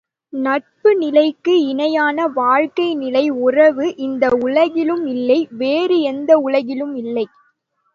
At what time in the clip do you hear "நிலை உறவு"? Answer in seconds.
2.95-3.87